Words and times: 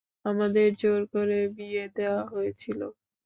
আমাদের 0.25 0.67
জোর 0.81 1.01
করে 1.13 1.39
বিয়ে 1.55 1.83
দেয়া 1.95 2.19
হয়েছিল। 2.31 2.79